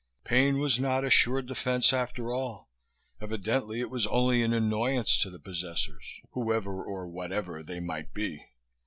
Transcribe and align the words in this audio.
Pain 0.23 0.57
was 0.57 0.79
not 0.79 1.05
a 1.05 1.11
sure 1.11 1.43
defense 1.43 1.93
after 1.93 2.33
all. 2.33 2.71
Evidently 3.21 3.81
it 3.81 3.91
was 3.91 4.07
only 4.07 4.41
an 4.41 4.51
annoyance 4.51 5.15
to 5.19 5.29
the 5.29 5.37
possessors... 5.37 6.21
whoever, 6.31 6.83
or 6.83 7.07
whatever, 7.07 7.61
they 7.61 7.79
might 7.79 8.11
be. 8.11 8.43